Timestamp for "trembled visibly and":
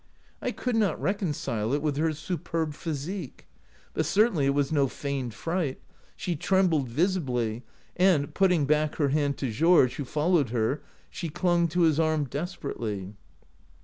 6.35-8.33